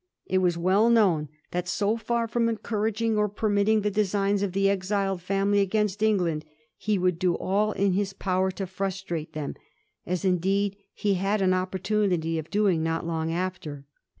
It 0.25 0.39
was 0.39 0.57
well 0.57 0.89
known 0.89 1.29
that, 1.51 1.67
so 1.67 1.95
far 1.95 2.27
from 2.27 2.49
encouraging 2.49 3.19
or 3.19 3.29
permitting 3.29 3.81
the 3.81 3.91
designs 3.91 4.41
of 4.41 4.51
the 4.53 4.67
exiled 4.67 5.21
family 5.21 5.59
against 5.59 6.01
England, 6.01 6.43
he 6.75 6.97
would 6.97 7.19
do 7.19 7.35
all 7.35 7.71
in 7.73 7.91
his 7.93 8.11
power 8.11 8.49
to 8.49 8.65
frustrate 8.65 9.33
them; 9.33 9.53
as, 10.07 10.25
indeed, 10.25 10.75
he 10.95 11.13
had 11.13 11.39
an 11.43 11.53
opportunity 11.53 12.39
of 12.39 12.49
doing 12.49 12.81
not 12.81 13.05
long 13.05 13.31
after. 13.31 13.85